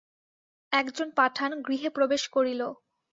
এক 0.71 0.87
জন 0.95 1.07
পাঠান 1.11 1.51
গৃহে 1.61 1.89
প্রবেশ 1.89 2.23
করিল। 2.27 2.61